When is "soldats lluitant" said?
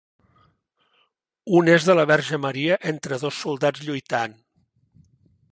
3.45-4.39